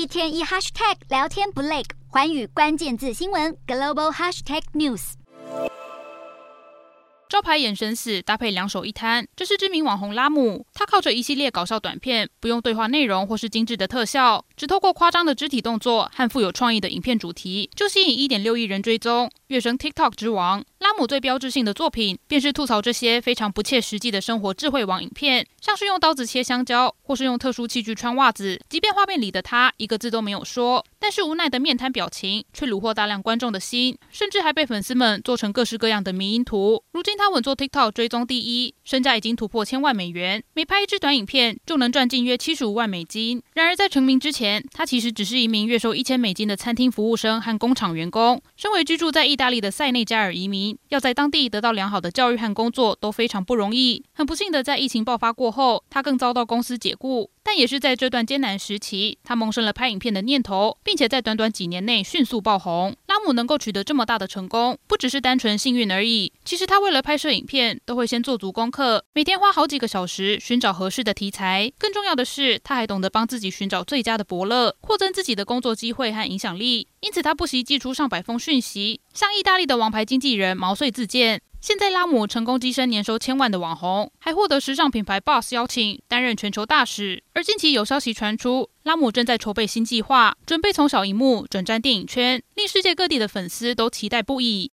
[0.00, 5.12] 一天一 hashtag 聊天不累，寰宇关键字新闻 global hashtag news。
[7.28, 10.64] 招牌眼神死，搭配两手一摊，这是知名网红拉姆。
[10.72, 20.64] 他靠着一系列搞笑短片，不用对话内容或是精致的特效，只透过夸张的肢体动作和富有创意的影片主题，就吸引一点六亿人追踪，跃升 TikTok 之王。
[20.90, 28.60] 拉姆最标志性的作品，便是吐槽这些非常不切实际的生活智慧网影片，像是用刀子切香蕉，或是用特殊器具穿袜子。
[28.68, 36.82] 即便画面里的他一个字都没有说，但是无奈的面瘫表情却虏获大量观众的心，甚至还被粉丝们做成各式各样的迷因图。
[36.90, 43.40] 如今他稳坐 TikTok 追踪第一，身价已经突破千万美元，每拍一支短影片就能赚进约七十五万美金。
[43.54, 48.42] 然而在成名之前，他其实只是一名月收一千美金的餐厅服务生和工厂员工。
[48.56, 54.04] 身为居住在意大利的塞内加尔移民，要在当地得到良好的教育和工作都非常不容易。
[54.12, 57.30] 很不幸的，在疫情爆发过后，他更遭到公司解雇。
[57.42, 62.94] 但也是在这段艰难时期，他萌生了拍影片的念头，并且在短短几年内迅速爆红。
[63.06, 66.32] 拉姆能够取得这么大的成功，不只是单纯幸运而已。
[66.44, 71.72] 其实他为了拍摄影片，都会先做足功课，每天花好几个小时寻找合适的题材。
[71.78, 76.88] 更重要的是，他还懂得帮自己寻找最佳的伯乐，扩增自己的工作机会和影响力。
[77.00, 81.40] 因此，他不惜寄出上百封讯息，向意大利的王牌经纪人毛遂自荐。
[81.58, 87.22] 现在，拉姆成功跻身年收千万的网红，还获得时尚品牌 BOSS 邀请担任全球大使。
[87.32, 94.68] 而近期有消息传出，拉姆正在筹备新计划，准备从小荧幕转战电影圈，令世界各地的粉丝都期待不已。